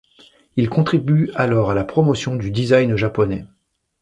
[0.55, 3.45] Il contribue alors à la promotion du design japonais.